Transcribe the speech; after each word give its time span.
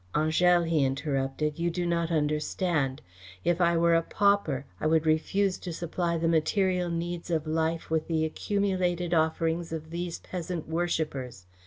"Angèle," 0.15 0.67
he 0.67 0.83
interrupted, 0.83 1.59
"you 1.59 1.69
do 1.69 1.85
not 1.85 2.09
understand. 2.09 3.03
If 3.45 3.61
I 3.61 3.77
were 3.77 3.93
a 3.93 4.01
pauper, 4.01 4.65
I 4.79 4.87
would 4.87 5.05
refuse 5.05 5.59
to 5.59 5.71
supply 5.71 6.17
the 6.17 6.27
material 6.27 6.89
needs 6.89 7.29
of 7.29 7.45
life 7.45 7.91
with 7.91 8.07
the 8.07 8.25
accumulated 8.25 9.13
offerings 9.13 9.71
of 9.71 9.91
these 9.91 10.17
peasant 10.17 10.67
worshippers. 10.67 11.45